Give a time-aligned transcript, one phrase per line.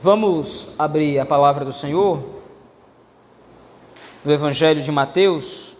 [0.00, 2.22] Vamos abrir a palavra do Senhor
[4.24, 5.76] no Evangelho de Mateus.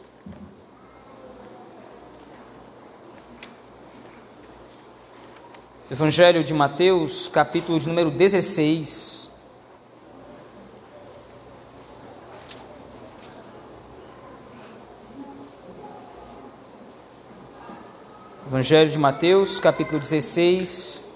[5.88, 9.30] Evangelho de Mateus, capítulo de número 16.
[18.48, 21.07] Evangelho de Mateus, capítulo 16.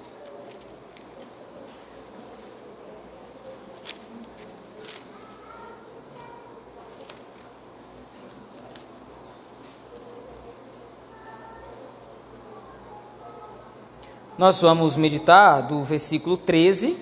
[14.42, 16.96] Nós vamos meditar do versículo 13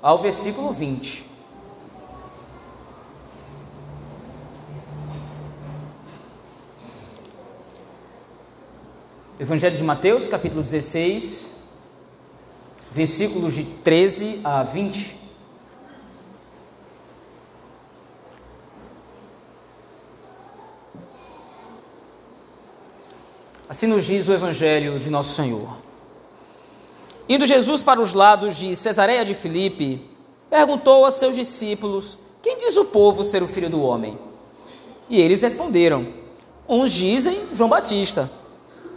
[0.00, 1.26] ao versículo 20.
[9.38, 11.56] Evangelho de Mateus, capítulo 16,
[12.90, 15.16] versículos de 13 a 20.
[23.68, 25.89] Assim nos diz o Evangelho de Nosso Senhor.
[27.30, 30.04] Indo Jesus para os lados de Cesareia de Filipe,
[30.50, 34.18] perguntou a seus discípulos: Quem diz o povo ser o filho do homem?
[35.08, 36.08] E eles responderam:
[36.68, 38.28] Uns dizem João Batista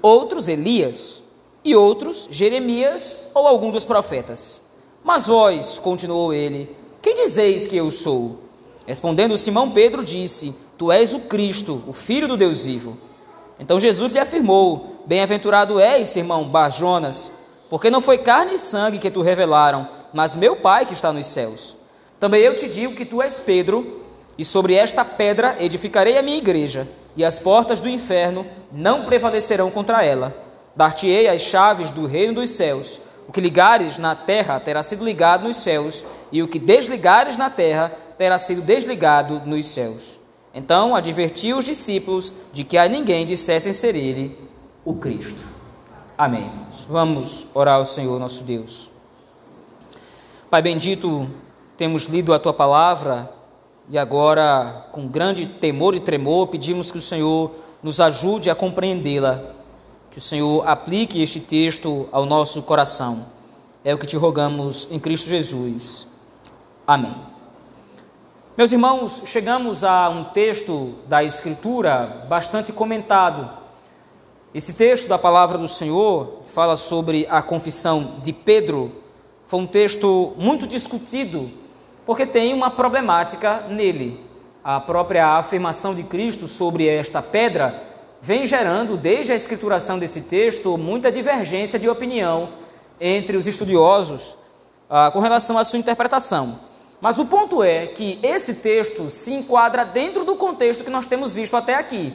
[0.01, 1.21] outros Elias,
[1.63, 4.63] e outros Jeremias ou algum dos profetas.
[5.03, 8.39] Mas vós, continuou ele, quem dizeis que eu sou?
[8.87, 12.97] Respondendo Simão Pedro, disse: Tu és o Cristo, o Filho do Deus vivo.
[13.59, 17.29] Então Jesus lhe afirmou: Bem-aventurado és, Simão Barjonas,
[17.73, 21.25] porque não foi carne e sangue que tu revelaram, mas meu Pai que está nos
[21.25, 21.75] céus.
[22.19, 24.03] Também eu te digo que tu és Pedro,
[24.37, 29.71] e sobre esta pedra edificarei a minha igreja e as portas do inferno não prevalecerão
[29.71, 30.37] contra ela.
[30.75, 33.01] Dar-te-ei as chaves do reino dos céus.
[33.27, 37.49] O que ligares na terra terá sido ligado nos céus, e o que desligares na
[37.49, 40.19] terra terá sido desligado nos céus.
[40.53, 44.37] Então advertiu os discípulos de que a ninguém dissessem ser ele
[44.85, 45.41] o Cristo.
[46.15, 46.62] Amém.
[46.85, 48.89] Vamos orar ao Senhor nosso Deus.
[50.49, 51.27] Pai bendito,
[51.77, 53.31] temos lido a tua palavra
[53.89, 57.51] e agora, com grande temor e tremor, pedimos que o Senhor
[57.81, 59.43] nos ajude a compreendê-la,
[60.11, 63.25] que o Senhor aplique este texto ao nosso coração.
[63.83, 66.07] É o que te rogamos em Cristo Jesus.
[66.87, 67.15] Amém.
[68.55, 73.62] Meus irmãos, chegamos a um texto da Escritura bastante comentado.
[74.53, 78.91] Esse texto da palavra do Senhor fala sobre a confissão de Pedro.
[79.47, 81.49] Foi um texto muito discutido
[82.05, 84.23] porque tem uma problemática nele.
[84.63, 87.81] A própria afirmação de Cristo sobre esta pedra
[88.21, 92.49] vem gerando, desde a escrituração desse texto, muita divergência de opinião
[93.01, 94.37] entre os estudiosos
[94.87, 96.59] ah, com relação à sua interpretação.
[97.01, 101.33] Mas o ponto é que esse texto se enquadra dentro do contexto que nós temos
[101.33, 102.13] visto até aqui.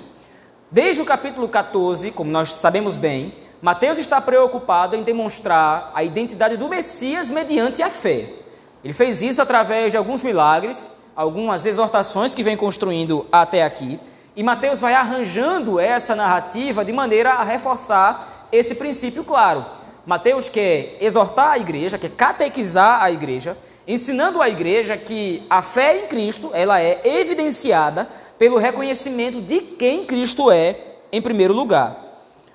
[0.71, 6.59] Desde o capítulo 14, como nós sabemos bem, Mateus está preocupado em demonstrar a identidade
[6.59, 8.35] do Messias mediante a fé.
[8.85, 13.99] Ele fez isso através de alguns milagres, algumas exortações que vem construindo até aqui,
[14.37, 19.65] e Mateus vai arranjando essa narrativa de maneira a reforçar esse princípio claro.
[20.05, 23.57] Mateus quer exortar a igreja, quer catequizar a igreja,
[23.87, 28.07] ensinando à igreja que a fé em Cristo, ela é evidenciada
[28.39, 30.79] pelo reconhecimento de quem Cristo é
[31.11, 32.05] em primeiro lugar.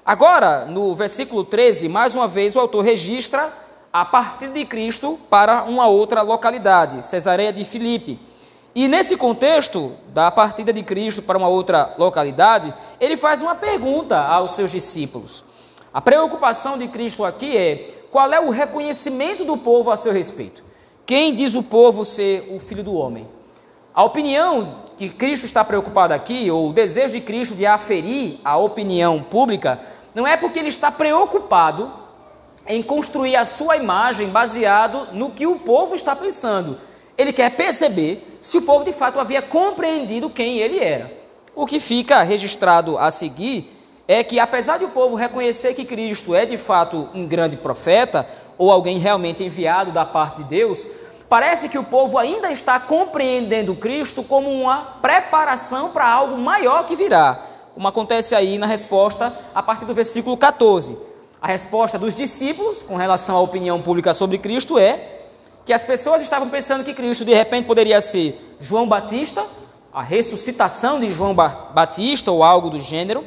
[0.06, 3.52] Agora, no versículo 13, mais uma vez o autor registra
[3.92, 8.20] a partir de Cristo para uma outra localidade, Cesareia de Filipe.
[8.74, 14.20] E nesse contexto da partida de Cristo para uma outra localidade, ele faz uma pergunta
[14.20, 15.46] aos seus discípulos.
[15.94, 20.64] A preocupação de Cristo aqui é qual é o reconhecimento do povo a seu respeito.
[21.06, 23.28] Quem diz o povo ser o filho do homem?
[23.94, 28.58] A opinião que Cristo está preocupado aqui, ou o desejo de Cristo de aferir a
[28.58, 29.80] opinião pública,
[30.16, 31.92] não é porque ele está preocupado
[32.68, 36.78] em construir a sua imagem baseado no que o povo está pensando.
[37.18, 41.12] Ele quer perceber se o povo de fato havia compreendido quem ele era.
[41.56, 43.70] O que fica registrado a seguir
[44.08, 48.28] é que, apesar de o povo reconhecer que Cristo é de fato um grande profeta,
[48.58, 50.88] ou alguém realmente enviado da parte de Deus,
[51.34, 56.96] parece que o povo ainda está compreendendo Cristo como uma preparação para algo maior que
[56.96, 60.96] virá, como acontece aí na resposta a partir do versículo 14.
[61.42, 65.10] A resposta dos discípulos com relação à opinião pública sobre Cristo é
[65.66, 69.44] que as pessoas estavam pensando que Cristo de repente poderia ser João Batista,
[69.92, 73.26] a ressuscitação de João Batista ou algo do gênero.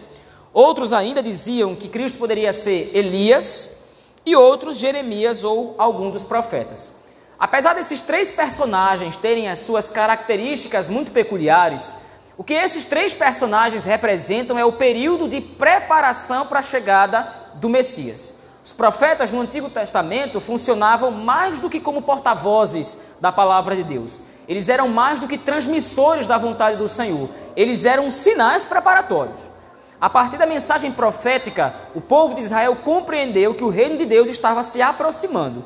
[0.54, 3.70] Outros ainda diziam que Cristo poderia ser Elias
[4.24, 7.04] e outros Jeremias ou algum dos profetas.
[7.38, 11.94] Apesar desses três personagens terem as suas características muito peculiares,
[12.38, 17.68] o que esses três personagens representam é o período de preparação para a chegada do
[17.68, 18.34] Messias.
[18.64, 24.20] Os profetas no Antigo Testamento funcionavam mais do que como porta-vozes da palavra de Deus.
[24.48, 27.28] Eles eram mais do que transmissores da vontade do Senhor.
[27.54, 29.50] Eles eram sinais preparatórios.
[30.00, 34.28] A partir da mensagem profética, o povo de Israel compreendeu que o reino de Deus
[34.28, 35.64] estava se aproximando.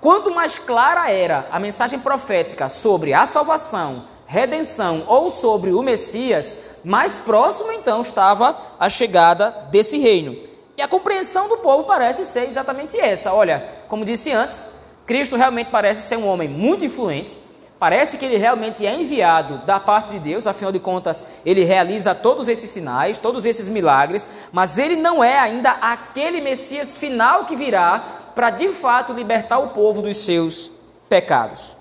[0.00, 6.70] Quanto mais clara era a mensagem profética sobre a salvação, redenção ou sobre o Messias,
[6.84, 10.36] mais próximo então estava a chegada desse reino.
[10.76, 13.32] E a compreensão do povo parece ser exatamente essa.
[13.32, 14.66] Olha, como disse antes,
[15.06, 17.38] Cristo realmente parece ser um homem muito influente,
[17.78, 22.14] parece que ele realmente é enviado da parte de Deus, afinal de contas, ele realiza
[22.14, 27.56] todos esses sinais, todos esses milagres, mas ele não é ainda aquele Messias final que
[27.56, 30.70] virá para de fato libertar o povo dos seus
[31.08, 31.74] pecados.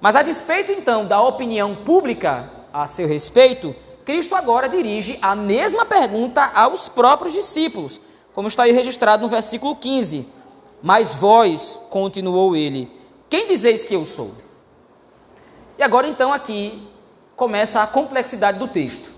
[0.00, 5.86] Mas a despeito então da opinião pública a seu respeito, Cristo agora dirige a mesma
[5.86, 8.00] pergunta aos próprios discípulos,
[8.34, 10.26] como está aí registrado no versículo 15.
[10.82, 12.90] Mas vós, continuou ele,
[13.30, 14.32] quem dizeis que eu sou?
[15.78, 16.88] E agora então aqui
[17.36, 19.14] começa a complexidade do texto.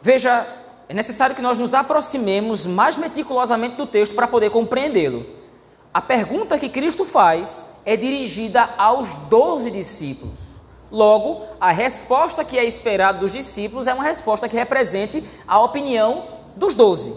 [0.00, 0.46] Veja,
[0.88, 5.24] é necessário que nós nos aproximemos mais meticulosamente do texto para poder compreendê-lo.
[5.92, 10.38] A pergunta que Cristo faz é dirigida aos doze discípulos.
[10.90, 16.24] Logo, a resposta que é esperada dos discípulos é uma resposta que represente a opinião
[16.54, 17.16] dos doze.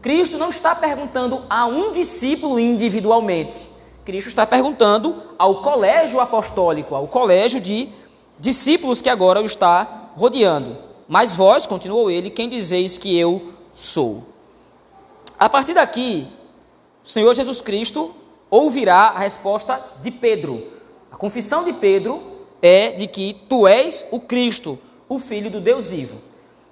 [0.00, 3.68] Cristo não está perguntando a um discípulo individualmente.
[4.04, 7.88] Cristo está perguntando ao colégio apostólico, ao colégio de
[8.38, 10.87] discípulos que agora o está rodeando.
[11.08, 14.26] Mas vós, continuou ele, quem dizeis que eu sou?
[15.38, 16.28] A partir daqui,
[17.02, 18.14] o Senhor Jesus Cristo
[18.50, 20.66] ouvirá a resposta de Pedro.
[21.10, 22.22] A confissão de Pedro
[22.60, 24.78] é de que tu és o Cristo,
[25.08, 26.18] o Filho do Deus vivo.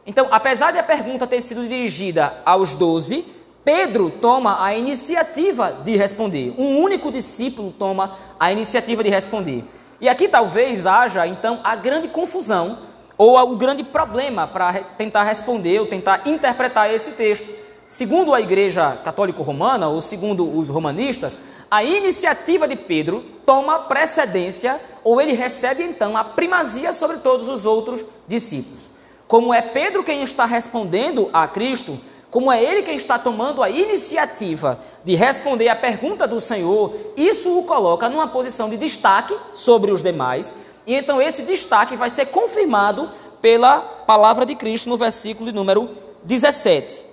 [0.06, 3.24] Então, apesar de a pergunta ter sido dirigida aos doze,
[3.64, 6.54] Pedro toma a iniciativa de responder.
[6.58, 9.64] Um único discípulo toma a iniciativa de responder.
[9.98, 12.78] E aqui talvez haja, então, a grande confusão
[13.18, 17.48] ou o grande problema para tentar responder ou tentar interpretar esse texto.
[17.86, 21.40] Segundo a Igreja Católica Romana, ou segundo os romanistas,
[21.70, 27.64] a iniciativa de Pedro toma precedência, ou ele recebe então a primazia sobre todos os
[27.64, 28.90] outros discípulos.
[29.28, 31.98] Como é Pedro quem está respondendo a Cristo,
[32.28, 37.56] como é ele quem está tomando a iniciativa de responder à pergunta do Senhor, isso
[37.56, 42.26] o coloca numa posição de destaque sobre os demais, e então esse destaque vai ser
[42.26, 43.10] confirmado
[43.40, 45.90] pela palavra de Cristo no versículo número
[46.22, 47.04] 17.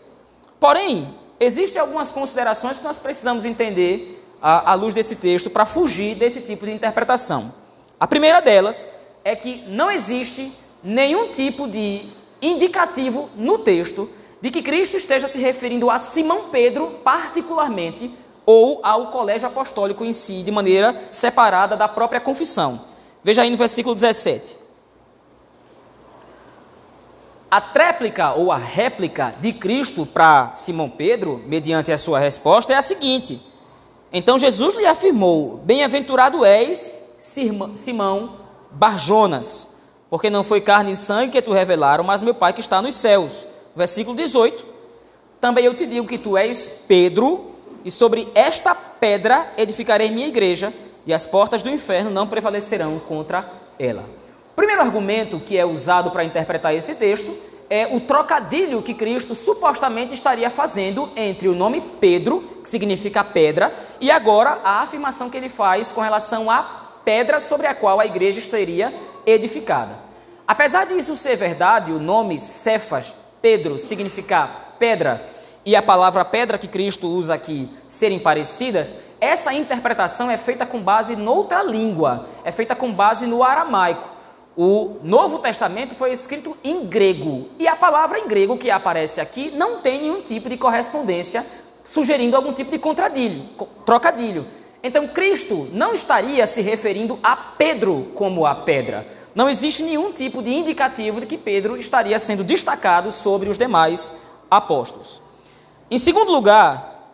[0.59, 6.15] Porém, existem algumas considerações que nós precisamos entender à, à luz desse texto para fugir
[6.15, 7.53] desse tipo de interpretação.
[7.99, 8.87] A primeira delas
[9.23, 10.51] é que não existe
[10.83, 12.07] nenhum tipo de
[12.41, 14.09] indicativo no texto
[14.41, 18.11] de que Cristo esteja se referindo a Simão Pedro particularmente
[18.45, 22.92] ou ao colégio apostólico em si, de maneira separada da própria confissão.
[23.23, 24.57] Veja aí no versículo 17.
[27.49, 32.75] A tréplica ou a réplica de Cristo para Simão Pedro, mediante a sua resposta, é
[32.75, 33.39] a seguinte:
[34.11, 38.38] Então Jesus lhe afirmou: Bem-aventurado és, Simão
[38.71, 39.67] Barjonas,
[40.09, 42.95] porque não foi carne e sangue que tu revelaram, mas meu Pai que está nos
[42.95, 43.45] céus.
[43.75, 44.65] Versículo 18.
[45.39, 47.51] Também eu te digo que tu és Pedro,
[47.86, 50.74] e sobre esta pedra edificarei minha igreja,
[51.05, 54.03] e as portas do inferno não prevalecerão contra ela.
[54.51, 57.36] O primeiro argumento que é usado para interpretar esse texto
[57.69, 63.74] é o trocadilho que Cristo supostamente estaria fazendo entre o nome Pedro, que significa pedra,
[64.00, 68.05] e agora a afirmação que ele faz com relação à pedra sobre a qual a
[68.05, 68.93] igreja seria
[69.25, 69.95] edificada.
[70.48, 75.25] Apesar disso ser verdade, o nome Cefas, Pedro, significar pedra,
[75.65, 80.82] e a palavra pedra que Cristo usa aqui serem parecidas, essa interpretação é feita com
[80.82, 84.12] base noutra língua, é feita com base no aramaico.
[84.55, 89.51] O Novo Testamento foi escrito em grego, e a palavra em grego que aparece aqui
[89.55, 91.46] não tem nenhum tipo de correspondência,
[91.84, 93.46] sugerindo algum tipo de contradilho,
[93.86, 94.46] trocadilho.
[94.84, 100.43] Então Cristo não estaria se referindo a Pedro como a pedra, não existe nenhum tipo
[100.43, 104.13] de indicativo de que Pedro estaria sendo destacado sobre os demais
[104.50, 105.23] apóstolos.
[105.93, 107.12] Em segundo lugar,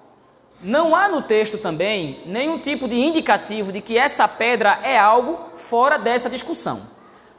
[0.63, 5.38] não há no texto também nenhum tipo de indicativo de que essa pedra é algo
[5.57, 6.79] fora dessa discussão.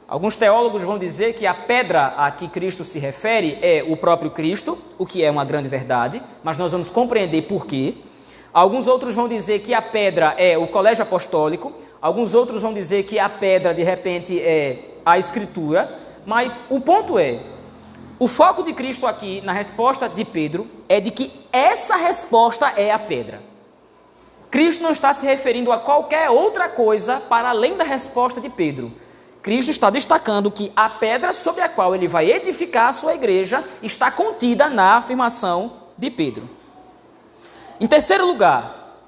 [0.07, 4.29] Alguns teólogos vão dizer que a pedra a que Cristo se refere é o próprio
[4.29, 7.95] Cristo, o que é uma grande verdade, mas nós vamos compreender por quê.
[8.53, 13.01] Alguns outros vão dizer que a pedra é o colégio apostólico, alguns outros vão dizer
[13.05, 17.39] que a pedra, de repente, é a escritura, mas o ponto é:
[18.21, 22.91] o foco de Cristo aqui na resposta de Pedro é de que essa resposta é
[22.91, 23.41] a pedra.
[24.51, 28.93] Cristo não está se referindo a qualquer outra coisa para além da resposta de Pedro.
[29.41, 33.63] Cristo está destacando que a pedra sobre a qual ele vai edificar a sua igreja
[33.81, 36.47] está contida na afirmação de Pedro.
[37.79, 38.99] Em terceiro lugar,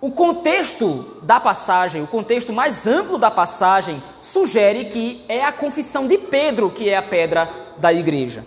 [0.00, 6.06] o contexto da passagem, o contexto mais amplo da passagem, sugere que é a confissão
[6.06, 8.44] de Pedro que é a pedra da igreja.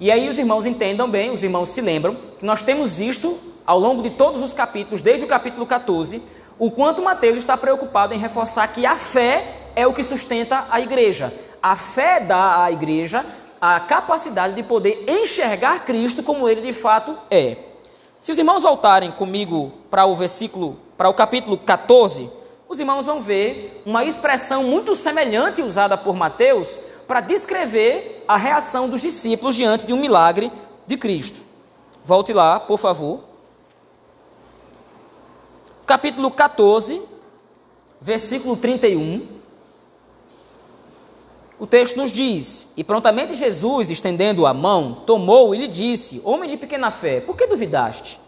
[0.00, 3.78] E aí os irmãos entendam bem, os irmãos se lembram, que nós temos visto ao
[3.78, 6.22] longo de todos os capítulos, desde o capítulo 14,
[6.58, 10.80] o quanto Mateus está preocupado em reforçar que a fé é o que sustenta a
[10.80, 11.32] igreja.
[11.62, 13.24] A fé dá à igreja
[13.60, 17.56] a capacidade de poder enxergar Cristo como ele de fato é.
[18.18, 22.28] Se os irmãos voltarem comigo para o versículo, para o capítulo 14,
[22.72, 28.88] os irmãos vão ver uma expressão muito semelhante usada por Mateus para descrever a reação
[28.88, 30.50] dos discípulos diante de um milagre
[30.86, 31.38] de Cristo.
[32.02, 33.20] Volte lá, por favor.
[35.84, 37.02] Capítulo 14,
[38.00, 39.28] versículo 31.
[41.58, 46.48] O texto nos diz: E prontamente Jesus, estendendo a mão, tomou e lhe disse: Homem
[46.48, 48.18] de pequena fé, por que duvidaste?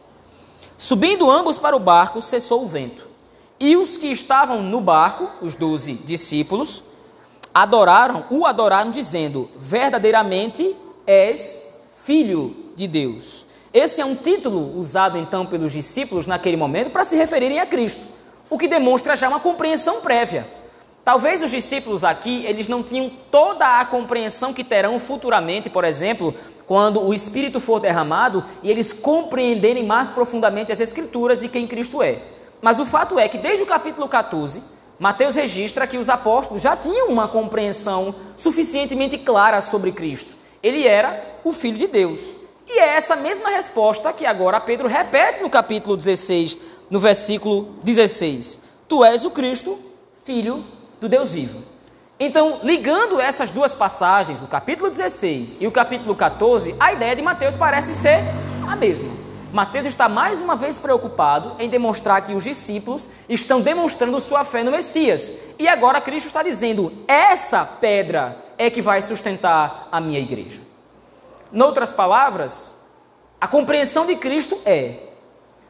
[0.76, 3.13] Subindo ambos para o barco, cessou o vento.
[3.64, 6.84] E os que estavam no barco, os doze discípulos,
[7.54, 13.46] adoraram, o adoraram, dizendo: Verdadeiramente és filho de Deus.
[13.72, 18.04] Esse é um título usado então pelos discípulos naquele momento para se referirem a Cristo,
[18.50, 20.46] o que demonstra já uma compreensão prévia.
[21.02, 26.34] Talvez os discípulos aqui, eles não tinham toda a compreensão que terão futuramente, por exemplo,
[26.66, 32.02] quando o Espírito for derramado e eles compreenderem mais profundamente as Escrituras e quem Cristo
[32.02, 32.34] é.
[32.60, 34.62] Mas o fato é que desde o capítulo 14,
[34.98, 40.34] Mateus registra que os apóstolos já tinham uma compreensão suficientemente clara sobre Cristo.
[40.62, 42.30] Ele era o Filho de Deus.
[42.66, 46.56] E é essa mesma resposta que agora Pedro repete no capítulo 16,
[46.88, 48.58] no versículo 16:
[48.88, 49.78] Tu és o Cristo,
[50.24, 50.64] Filho
[51.00, 51.62] do Deus vivo.
[52.18, 57.22] Então, ligando essas duas passagens, o capítulo 16 e o capítulo 14, a ideia de
[57.22, 58.20] Mateus parece ser
[58.66, 59.23] a mesma.
[59.54, 64.64] Mateus está mais uma vez preocupado em demonstrar que os discípulos estão demonstrando sua fé
[64.64, 65.32] no Messias.
[65.60, 70.60] E agora Cristo está dizendo: essa pedra é que vai sustentar a minha igreja.
[71.52, 72.72] Noutras palavras,
[73.40, 74.96] a compreensão de Cristo é: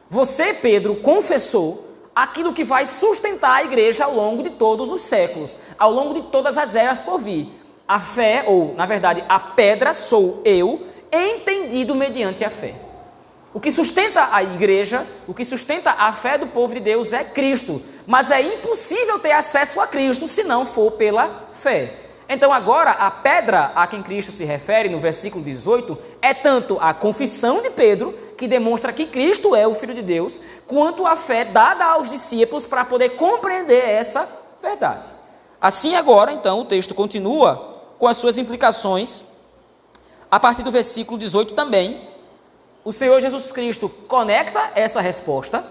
[0.09, 5.55] você, Pedro, confessou aquilo que vai sustentar a igreja ao longo de todos os séculos,
[5.77, 7.51] ao longo de todas as eras por vir.
[7.87, 12.84] A fé, ou na verdade, a pedra sou eu, entendido mediante a fé.
[13.55, 17.23] O que sustenta a igreja, o que sustenta a fé do povo de Deus é
[17.23, 21.95] Cristo, mas é impossível ter acesso a Cristo se não for pela fé.
[22.27, 26.93] Então, agora, a pedra a quem Cristo se refere no versículo 18 é tanto a
[26.93, 31.45] confissão de Pedro, que demonstra que Cristo é o Filho de Deus, quanto a fé
[31.45, 34.27] dada aos discípulos para poder compreender essa
[34.61, 35.07] verdade.
[35.61, 39.23] Assim, agora, então, o texto continua com as suas implicações.
[40.29, 42.14] A partir do versículo 18 também,
[42.85, 45.65] o Senhor Jesus Cristo conecta essa resposta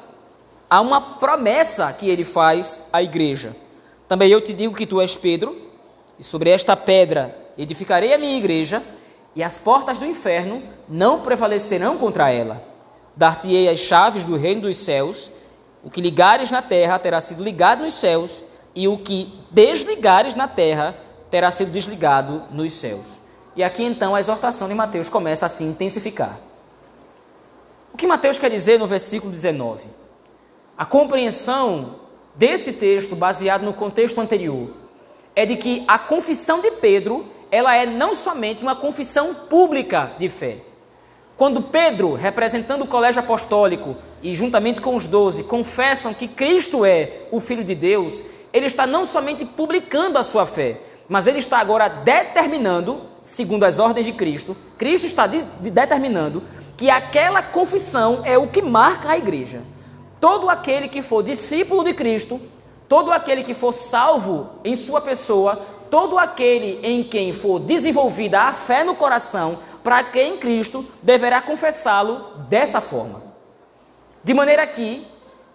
[0.68, 3.54] a uma promessa que ele faz à igreja.
[4.08, 5.56] Também eu te digo que tu és Pedro
[6.18, 8.82] e sobre esta pedra edificarei a minha igreja,
[9.36, 12.62] e as portas do inferno não prevalecerão contra ela.
[13.16, 15.30] Dar-te-ei as chaves do reino dos céus,
[15.82, 18.42] o que ligares na terra terá sido ligado nos céus,
[18.74, 20.96] e o que desligares na terra
[21.30, 23.04] terá sido desligado nos céus.
[23.56, 26.38] E aqui então a exortação de Mateus começa a se intensificar.
[27.94, 29.84] O que Mateus quer dizer no versículo 19?
[30.76, 31.94] A compreensão
[32.34, 34.68] desse texto, baseado no contexto anterior,
[35.36, 40.28] é de que a confissão de Pedro, ela é não somente uma confissão pública de
[40.28, 40.56] fé.
[41.36, 47.28] Quando Pedro, representando o colégio apostólico e juntamente com os doze, confessam que Cristo é
[47.30, 51.58] o Filho de Deus, ele está não somente publicando a sua fé, mas ele está
[51.58, 56.42] agora determinando, segundo as ordens de Cristo, Cristo está de determinando
[56.76, 59.62] que aquela confissão é o que marca a igreja.
[60.20, 62.40] Todo aquele que for discípulo de Cristo
[62.88, 68.52] Todo aquele que for salvo em sua pessoa, todo aquele em quem for desenvolvida a
[68.52, 73.22] fé no coração, para quem Cristo deverá confessá-lo dessa forma.
[74.22, 75.06] De maneira que,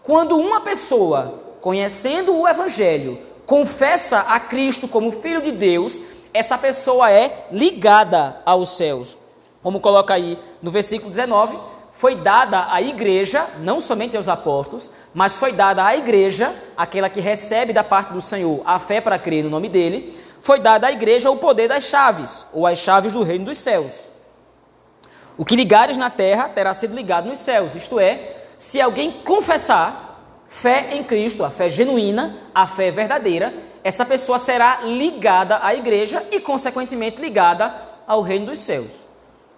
[0.04, 6.02] quando uma pessoa, conhecendo o Evangelho, confessa a Cristo como Filho de Deus,
[6.34, 9.18] essa pessoa é ligada aos céus.
[9.62, 11.58] Como coloca aí no versículo 19,
[12.00, 17.20] foi dada à igreja, não somente aos apóstolos, mas foi dada à igreja, aquela que
[17.20, 20.92] recebe da parte do Senhor a fé para crer no nome dele, foi dada à
[20.94, 24.08] igreja o poder das chaves, ou as chaves do reino dos céus.
[25.38, 30.46] O que ligares na terra terá sido ligado nos céus, isto é, se alguém confessar
[30.48, 36.24] fé em Cristo, a fé genuína, a fé verdadeira, essa pessoa será ligada à igreja
[36.32, 37.74] e, consequentemente, ligada
[38.08, 39.09] ao reino dos céus.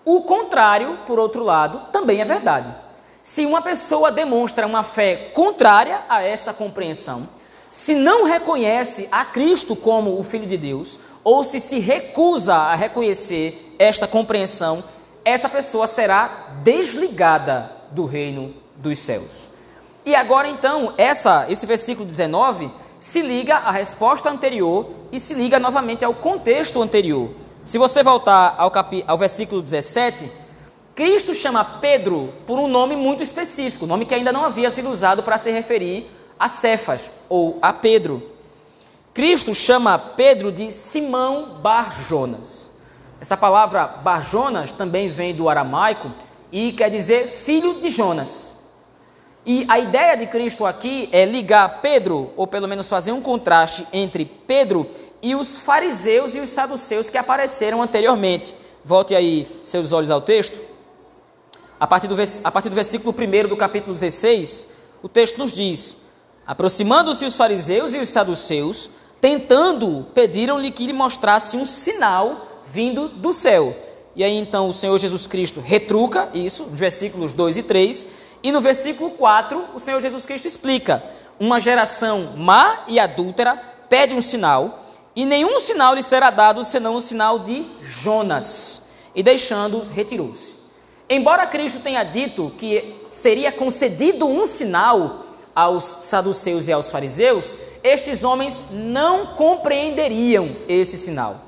[0.04, 2.74] O contrário, por outro lado, também é verdade.
[3.22, 7.28] Se uma pessoa demonstra uma fé contrária a essa compreensão,
[7.70, 12.76] se não reconhece a Cristo como o Filho de Deus, ou se se recusa a
[12.76, 14.84] reconhecer esta compreensão,
[15.24, 19.50] essa pessoa será desligada do reino dos céus.
[20.04, 25.60] E agora então, essa, esse versículo 19 se liga à resposta anterior e se liga
[25.60, 27.30] novamente ao contexto anterior.
[27.64, 30.32] Se você voltar ao, capi, ao versículo 17,
[30.96, 35.22] Cristo chama Pedro por um nome muito específico, nome que ainda não havia sido usado
[35.22, 38.32] para se referir a Cefas ou a Pedro.
[39.14, 42.72] Cristo chama Pedro de Simão Bar Jonas.
[43.20, 46.12] Essa palavra Bar Jonas também vem do aramaico
[46.52, 48.51] e quer dizer filho de Jonas.
[49.46, 53.88] E a ideia de Cristo aqui é ligar Pedro, ou pelo menos fazer um contraste
[53.92, 54.88] entre Pedro
[55.22, 58.54] e os fariseus e os saduceus que apareceram anteriormente.
[58.86, 60.60] Volte aí seus olhos ao texto.
[61.80, 64.68] A partir do, a partir do versículo 1 do capítulo 16,
[65.02, 65.98] o texto nos diz:
[66.46, 73.34] Aproximando-se os fariseus e os saduceus, tentando, pediram-lhe que lhe mostrasse um sinal vindo do
[73.34, 73.76] céu.
[74.16, 78.08] E aí então o Senhor Jesus Cristo retruca isso, versículos 2 e 3,
[78.44, 81.04] e no versículo 4 o Senhor Jesus Cristo explica:
[81.40, 83.56] Uma geração má e adúltera
[83.90, 88.82] pede um sinal, e nenhum sinal lhe será dado senão o sinal de Jonas.
[89.14, 90.62] E deixando-os, retirou-se.
[91.10, 98.24] Embora Cristo tenha dito que seria concedido um sinal aos saduceus e aos fariseus, estes
[98.24, 101.42] homens não compreenderiam esse sinal.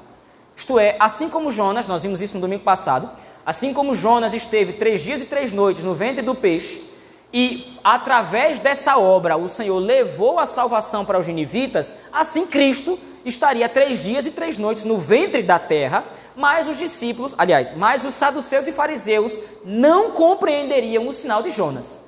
[0.55, 3.09] Isto é, assim como Jonas, nós vimos isso no domingo passado,
[3.46, 6.94] assim como Jonas esteve três dias e três noites no ventre do peixe,
[7.34, 13.68] e através dessa obra o Senhor levou a salvação para os ninivitas, assim Cristo estaria
[13.68, 18.14] três dias e três noites no ventre da terra, mas os discípulos, aliás, mas os
[18.14, 22.03] saduceus e fariseus não compreenderiam o sinal de Jonas.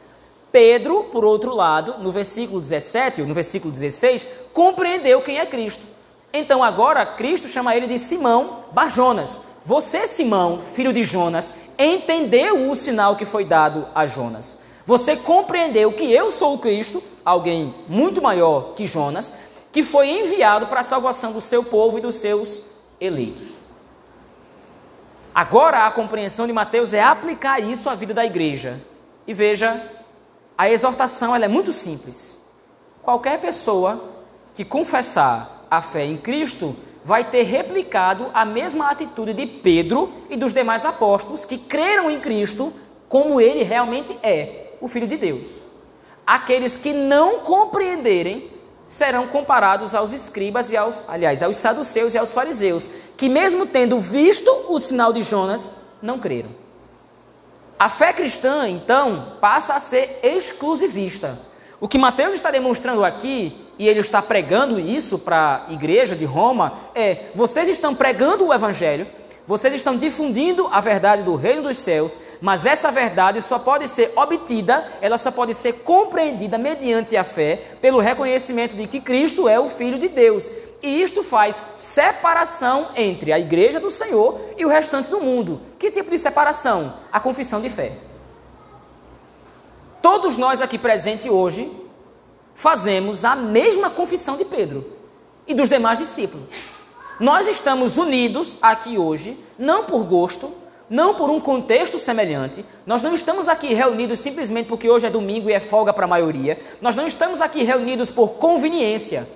[0.52, 5.86] Pedro, por outro lado, no versículo 17, no versículo 16, compreendeu quem é Cristo.
[6.34, 9.40] Então agora Cristo chama ele de Simão Barjonas.
[9.66, 14.60] Você, Simão, filho de Jonas, entendeu o sinal que foi dado a Jonas.
[14.86, 19.34] Você compreendeu que eu sou o Cristo, alguém muito maior que Jonas,
[19.72, 22.62] que foi enviado para a salvação do seu povo e dos seus
[23.02, 23.56] eleitos.
[25.34, 28.80] Agora a compreensão de Mateus é aplicar isso à vida da igreja.
[29.26, 29.82] E veja,
[30.56, 32.38] a exortação ela é muito simples.
[33.02, 34.12] Qualquer pessoa
[34.54, 40.36] que confessar a fé em Cristo vai ter replicado a mesma atitude de Pedro e
[40.36, 42.74] dos demais apóstolos que creram em Cristo
[43.08, 45.48] como ele realmente é, o Filho de Deus.
[46.26, 48.50] Aqueles que não compreenderem
[48.88, 54.00] serão comparados aos escribas e aos, aliás, aos saduceus e aos fariseus, que mesmo tendo
[54.00, 56.50] visto o sinal de Jonas, não creram.
[57.78, 61.38] A fé cristã, então, passa a ser exclusivista.
[61.80, 66.26] O que Mateus está demonstrando aqui, e ele está pregando isso para a igreja de
[66.26, 69.08] Roma, é: vocês estão pregando o evangelho,
[69.48, 74.12] vocês estão difundindo a verdade do reino dos céus, mas essa verdade só pode ser
[74.16, 79.60] obtida, ela só pode ser compreendida mediante a fé, pelo reconhecimento de que Cristo é
[79.60, 80.50] o Filho de Deus.
[80.82, 85.62] E isto faz separação entre a igreja do Senhor e o restante do mundo.
[85.78, 86.94] Que tipo de separação?
[87.12, 87.94] A confissão de fé.
[90.02, 91.85] Todos nós aqui presentes hoje
[92.56, 94.86] fazemos a mesma confissão de Pedro
[95.46, 96.48] e dos demais discípulos.
[97.20, 100.52] Nós estamos unidos aqui hoje, não por gosto,
[100.90, 102.66] não por um contexto semelhante.
[102.86, 106.08] Nós não estamos aqui reunidos simplesmente porque hoje é domingo e é folga para a
[106.08, 106.60] maioria.
[106.82, 109.28] Nós não estamos aqui reunidos por conveniência.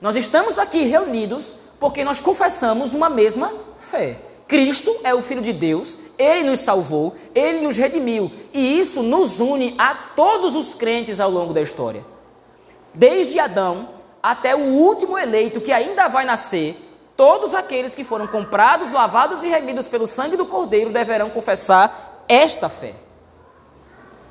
[0.00, 4.18] Nós estamos aqui reunidos porque nós confessamos uma mesma fé.
[4.46, 9.38] Cristo é o Filho de Deus, Ele nos salvou, Ele nos redimiu, e isso nos
[9.38, 12.04] une a todos os crentes ao longo da história.
[12.92, 13.90] Desde Adão
[14.22, 19.46] até o último eleito que ainda vai nascer, Todos aqueles que foram comprados, lavados e
[19.46, 22.94] remidos pelo sangue do Cordeiro deverão confessar esta fé.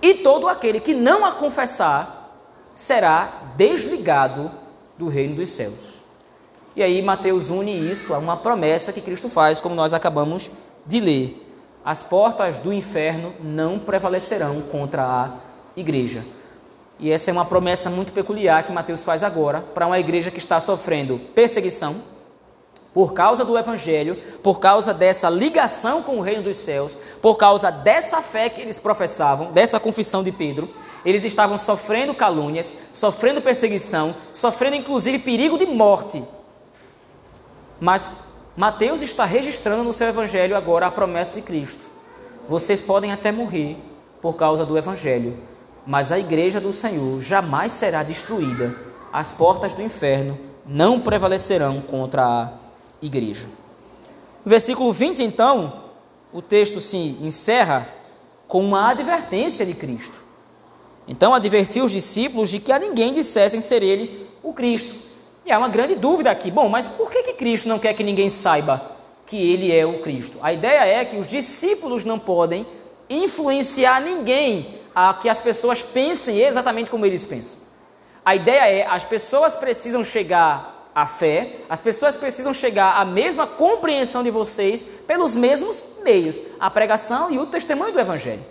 [0.02, 2.36] E todo aquele que não a confessar
[2.74, 4.50] será desligado
[4.98, 6.02] do reino dos céus.
[6.76, 10.50] E aí Mateus une isso a uma promessa que Cristo faz, como nós acabamos
[10.84, 11.46] de ler.
[11.86, 15.34] as portas do inferno não prevalecerão contra a
[15.76, 16.26] igreja.
[17.00, 20.38] E essa é uma promessa muito peculiar que Mateus faz agora para uma igreja que
[20.38, 21.96] está sofrendo perseguição
[22.94, 27.72] por causa do evangelho, por causa dessa ligação com o reino dos céus, por causa
[27.72, 30.70] dessa fé que eles professavam, dessa confissão de Pedro,
[31.06, 36.24] eles estavam sofrendo calúnias, sofrendo perseguição, sofrendo inclusive perigo de morte.
[37.80, 38.12] Mas
[38.58, 41.86] Mateus está registrando no seu evangelho agora a promessa de Cristo.
[42.50, 43.78] Vocês podem até morrer
[44.22, 45.38] por causa do evangelho,
[45.90, 48.76] mas a igreja do Senhor jamais será destruída.
[49.12, 52.54] As portas do inferno não prevalecerão contra a
[53.02, 53.48] igreja.
[54.46, 55.86] No versículo 20, então,
[56.32, 57.90] o texto se encerra
[58.48, 60.14] com uma advertência de Cristo.
[61.08, 64.94] Então, advertiu os discípulos de que a ninguém dissessem ser ele o Cristo.
[65.44, 66.52] E há uma grande dúvida aqui.
[66.52, 68.92] Bom, mas por que, que Cristo não quer que ninguém saiba
[69.26, 70.38] que ele é o Cristo?
[70.44, 72.68] A ideia é que os discípulos não podem
[73.10, 77.58] influenciar ninguém a que as pessoas pensem exatamente como eles pensam.
[78.26, 83.48] A ideia é as pessoas precisam chegar à fé, as pessoas precisam chegar à mesma
[83.48, 88.44] compreensão de vocês pelos mesmos meios, a pregação e o testemunho do Evangelho.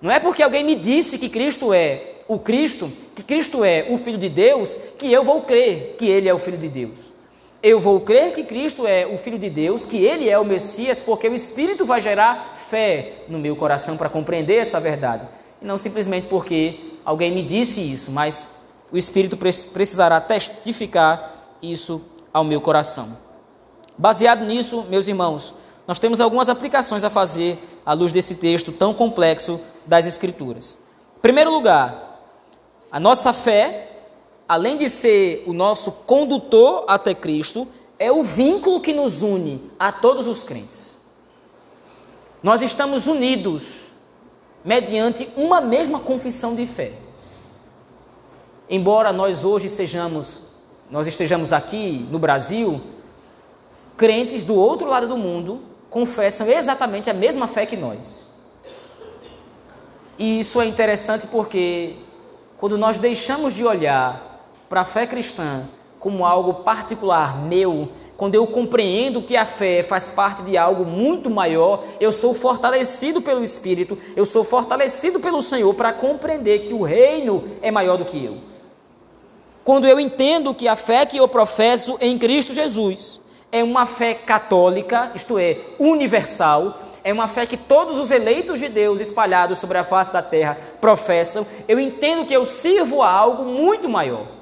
[0.00, 3.98] Não é porque alguém me disse que Cristo é o Cristo, que Cristo é o
[3.98, 7.12] Filho de Deus, que eu vou crer que Ele é o Filho de Deus.
[7.60, 11.00] Eu vou crer que Cristo é o Filho de Deus, que Ele é o Messias,
[11.00, 15.26] porque o Espírito vai gerar fé no meu coração para compreender essa verdade.
[15.60, 18.46] E não simplesmente porque alguém me disse isso, mas
[18.92, 23.16] o Espírito precisará testificar isso ao meu coração.
[23.96, 25.54] Baseado nisso, meus irmãos,
[25.86, 30.78] nós temos algumas aplicações a fazer à luz desse texto tão complexo das Escrituras.
[31.16, 32.20] Em primeiro lugar,
[32.92, 34.02] a nossa fé,
[34.48, 37.66] além de ser o nosso condutor até Cristo,
[37.98, 40.96] é o vínculo que nos une a todos os crentes.
[42.42, 43.87] Nós estamos unidos
[44.64, 46.92] mediante uma mesma confissão de fé.
[48.68, 50.42] Embora nós hoje sejamos,
[50.90, 52.80] nós estejamos aqui no Brasil,
[53.96, 58.28] crentes do outro lado do mundo confessam exatamente a mesma fé que nós.
[60.18, 61.96] E isso é interessante porque
[62.58, 65.64] quando nós deixamos de olhar para a fé cristã
[65.98, 71.30] como algo particular meu, quando eu compreendo que a fé faz parte de algo muito
[71.30, 76.82] maior, eu sou fortalecido pelo Espírito, eu sou fortalecido pelo Senhor para compreender que o
[76.82, 78.38] reino é maior do que eu.
[79.62, 83.20] Quando eu entendo que a fé que eu professo em Cristo Jesus
[83.52, 88.68] é uma fé católica, isto é, universal, é uma fé que todos os eleitos de
[88.68, 93.44] Deus espalhados sobre a face da terra professam, eu entendo que eu sirvo a algo
[93.44, 94.37] muito maior.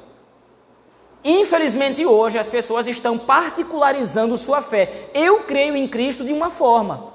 [1.28, 5.10] Infelizmente, hoje as pessoas estão particularizando sua fé.
[5.12, 7.12] Eu creio em Cristo de uma forma,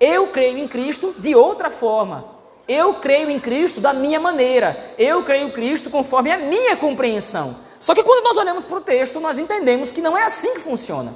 [0.00, 2.38] eu creio em Cristo de outra forma.
[2.66, 7.56] Eu creio em Cristo da minha maneira, eu creio em Cristo conforme a minha compreensão.
[7.80, 10.60] Só que quando nós olhamos para o texto, nós entendemos que não é assim que
[10.60, 11.12] funciona.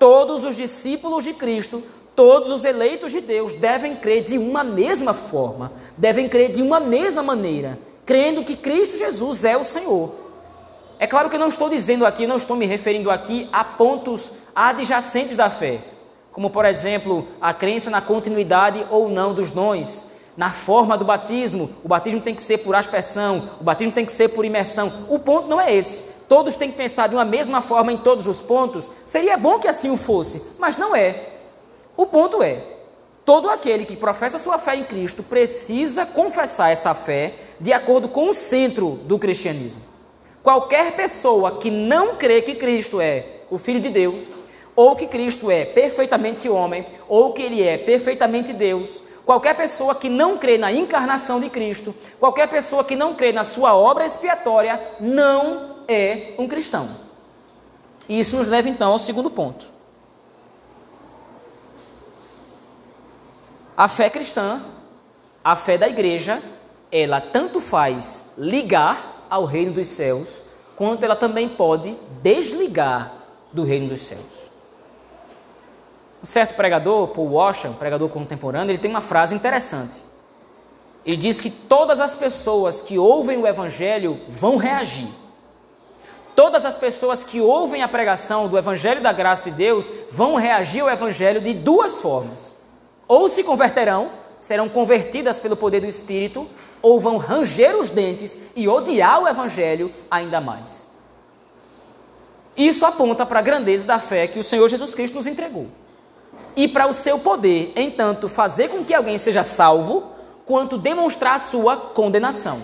[0.00, 1.82] Todos os discípulos de Cristo
[2.18, 6.80] Todos os eleitos de Deus devem crer de uma mesma forma, devem crer de uma
[6.80, 10.10] mesma maneira, crendo que Cristo Jesus é o Senhor.
[10.98, 14.32] É claro que eu não estou dizendo aqui, não estou me referindo aqui a pontos
[14.54, 15.80] adjacentes da fé,
[16.32, 20.06] como por exemplo a crença na continuidade ou não dos dons,
[20.36, 21.70] na forma do batismo.
[21.84, 24.92] O batismo tem que ser por aspersão, o batismo tem que ser por imersão.
[25.08, 26.02] O ponto não é esse.
[26.28, 28.90] Todos têm que pensar de uma mesma forma em todos os pontos.
[29.04, 31.28] Seria bom que assim o fosse, mas não é.
[31.96, 32.62] O ponto é:
[33.24, 38.30] todo aquele que professa sua fé em Cristo precisa confessar essa fé de acordo com
[38.30, 39.87] o centro do cristianismo.
[40.42, 44.28] Qualquer pessoa que não crê que Cristo é o Filho de Deus,
[44.76, 50.08] ou que Cristo é perfeitamente homem, ou que ele é perfeitamente Deus, qualquer pessoa que
[50.08, 54.80] não crê na encarnação de Cristo, qualquer pessoa que não crê na sua obra expiatória,
[55.00, 56.88] não é um cristão.
[58.08, 59.66] E isso nos leva então ao segundo ponto.
[63.76, 64.62] A fé cristã,
[65.42, 66.42] a fé da igreja,
[66.90, 70.42] ela tanto faz ligar ao reino dos céus,
[70.76, 73.12] quanto ela também pode desligar
[73.52, 74.48] do reino dos céus.
[76.22, 80.02] Um certo pregador, Paul Washer, um pregador contemporâneo, ele tem uma frase interessante.
[81.06, 85.08] Ele diz que todas as pessoas que ouvem o evangelho vão reagir.
[86.34, 90.82] Todas as pessoas que ouvem a pregação do evangelho da graça de Deus vão reagir
[90.82, 92.58] ao evangelho de duas formas
[93.08, 96.46] ou se converterão, serão convertidas pelo poder do Espírito,
[96.80, 100.88] ou vão ranger os dentes e odiar o Evangelho ainda mais.
[102.56, 105.66] Isso aponta para a grandeza da fé que o Senhor Jesus Cristo nos entregou.
[106.56, 110.10] e para o seu poder, em tanto fazer com que alguém seja salvo,
[110.44, 112.60] quanto demonstrar a sua condenação.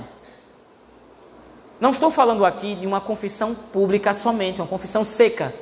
[1.78, 5.54] Não estou falando aqui de uma confissão pública somente, uma confissão seca.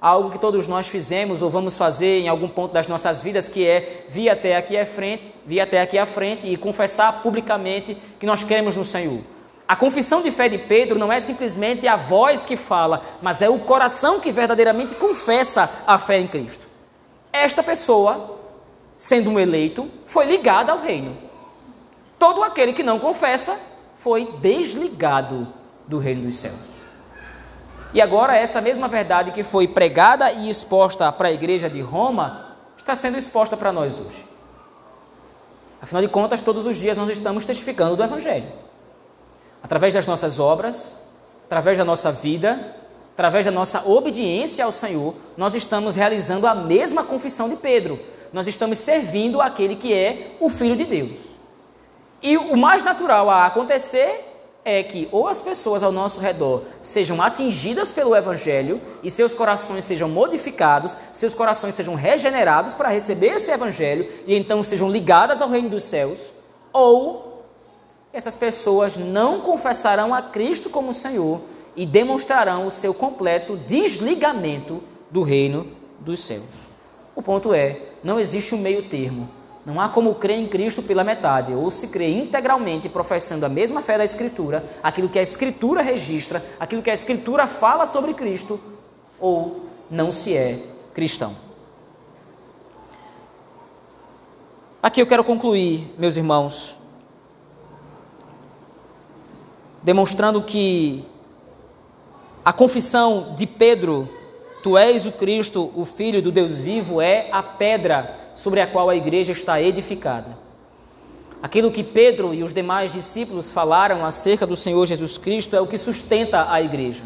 [0.00, 3.66] Algo que todos nós fizemos ou vamos fazer em algum ponto das nossas vidas, que
[3.66, 8.26] é vir até aqui à frente, vir até aqui à frente e confessar publicamente que
[8.26, 9.20] nós cremos no Senhor.
[9.66, 13.48] A confissão de fé de Pedro não é simplesmente a voz que fala, mas é
[13.48, 16.66] o coração que verdadeiramente confessa a fé em Cristo.
[17.32, 18.38] Esta pessoa,
[18.96, 21.16] sendo um eleito, foi ligada ao reino.
[22.18, 23.58] Todo aquele que não confessa
[23.96, 25.48] foi desligado
[25.88, 26.74] do reino dos céus.
[27.94, 32.56] E agora, essa mesma verdade que foi pregada e exposta para a igreja de Roma
[32.76, 34.33] está sendo exposta para nós hoje.
[35.84, 38.46] Afinal de contas, todos os dias nós estamos testificando do Evangelho
[39.62, 40.96] através das nossas obras,
[41.44, 42.74] através da nossa vida,
[43.12, 48.00] através da nossa obediência ao Senhor, nós estamos realizando a mesma confissão de Pedro.
[48.32, 51.18] Nós estamos servindo aquele que é o Filho de Deus.
[52.22, 54.33] E o mais natural a acontecer
[54.64, 59.84] é que ou as pessoas ao nosso redor sejam atingidas pelo Evangelho e seus corações
[59.84, 65.50] sejam modificados, seus corações sejam regenerados para receber esse Evangelho e então sejam ligadas ao
[65.50, 66.32] reino dos céus,
[66.72, 67.44] ou
[68.12, 71.40] essas pessoas não confessarão a Cristo como Senhor
[71.76, 75.66] e demonstrarão o seu completo desligamento do reino
[76.00, 76.68] dos céus.
[77.14, 79.28] O ponto é, não existe um meio termo.
[79.64, 83.80] Não há como crer em Cristo pela metade, ou se crê integralmente professando a mesma
[83.80, 88.60] fé da Escritura, aquilo que a Escritura registra, aquilo que a Escritura fala sobre Cristo,
[89.18, 90.58] ou não se é
[90.92, 91.34] cristão.
[94.82, 96.76] Aqui eu quero concluir, meus irmãos,
[99.82, 101.06] demonstrando que
[102.44, 104.06] a confissão de Pedro,
[104.62, 108.90] tu és o Cristo, o Filho do Deus vivo, é a pedra sobre a qual
[108.90, 110.36] a igreja está edificada.
[111.42, 115.66] Aquilo que Pedro e os demais discípulos falaram acerca do Senhor Jesus Cristo é o
[115.66, 117.02] que sustenta a igreja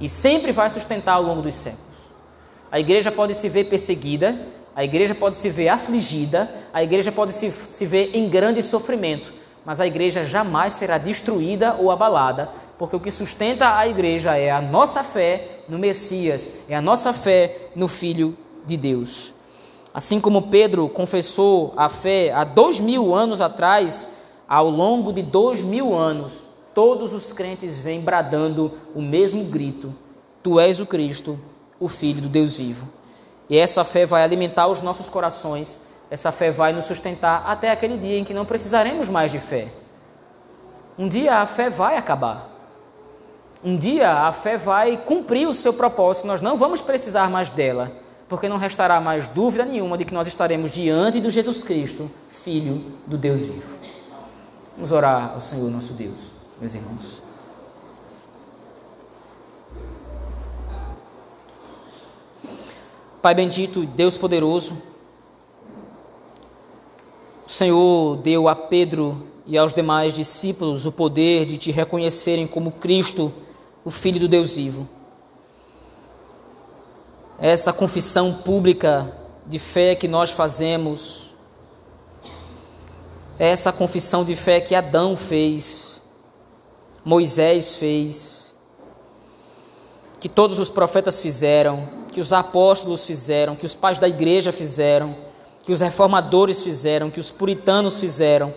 [0.00, 1.88] e sempre vai sustentar ao longo dos séculos.
[2.70, 4.38] A igreja pode se ver perseguida,
[4.76, 9.32] a igreja pode se ver afligida, a igreja pode se, se ver em grande sofrimento,
[9.64, 12.48] mas a igreja jamais será destruída ou abalada,
[12.78, 17.12] porque o que sustenta a igreja é a nossa fé no Messias, é a nossa
[17.12, 19.37] fé no Filho de Deus.
[19.98, 24.08] Assim como Pedro confessou a fé há dois mil anos atrás,
[24.48, 29.92] ao longo de dois mil anos, todos os crentes vêm bradando o mesmo grito:
[30.40, 31.36] Tu és o Cristo,
[31.80, 32.88] o Filho do Deus vivo.
[33.50, 37.98] E essa fé vai alimentar os nossos corações essa fé vai nos sustentar até aquele
[37.98, 39.66] dia em que não precisaremos mais de fé.
[40.96, 42.48] Um dia a fé vai acabar.
[43.64, 47.90] Um dia a fé vai cumprir o seu propósito, nós não vamos precisar mais dela,
[48.28, 52.92] porque não restará mais dúvida nenhuma de que nós estaremos diante do Jesus Cristo, Filho
[53.06, 53.78] do Deus vivo.
[54.74, 57.22] Vamos orar ao Senhor nosso Deus, meus irmãos.
[63.20, 64.80] Pai bendito, Deus poderoso,
[67.46, 72.72] o Senhor deu a Pedro e aos demais discípulos o poder de te reconhecerem como
[72.72, 73.32] Cristo,
[73.84, 74.86] o Filho do Deus vivo.
[77.38, 79.12] Essa confissão pública
[79.46, 81.34] de fé que nós fazemos,
[83.38, 86.02] essa confissão de fé que Adão fez,
[87.04, 88.52] Moisés fez,
[90.20, 95.28] que todos os profetas fizeram, que os apóstolos fizeram, que os pais da igreja fizeram
[95.68, 98.54] que os reformadores fizeram, que os puritanos fizeram.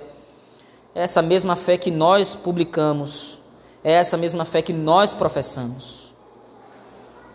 [0.95, 3.37] É essa mesma fé que nós publicamos,
[3.83, 6.00] é essa mesma fé que nós professamos.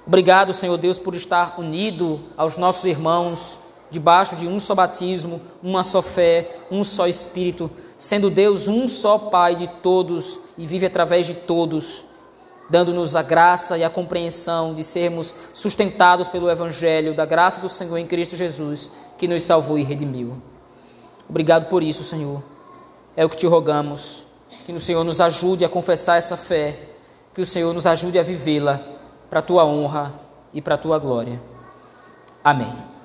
[0.07, 3.59] Obrigado, Senhor Deus, por estar unido aos nossos irmãos,
[3.90, 9.19] debaixo de um só batismo, uma só fé, um só Espírito, sendo Deus um só
[9.19, 12.05] Pai de todos e vive através de todos,
[12.71, 17.97] dando-nos a graça e a compreensão de sermos sustentados pelo Evangelho, da graça do Senhor
[17.97, 20.40] em Cristo Jesus que nos salvou e redimiu.
[21.29, 22.45] Obrigado por isso, Senhor.
[23.16, 24.23] É o que te rogamos,
[24.64, 26.79] que o Senhor nos ajude a confessar essa fé,
[27.35, 28.96] que o Senhor nos ajude a vivê-la
[29.29, 30.12] para a tua honra
[30.53, 31.41] e para a tua glória.
[32.43, 32.96] Amém.